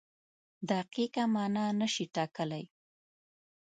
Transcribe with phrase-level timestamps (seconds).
[0.69, 2.63] دقیقه مانا نشي ټاکلی.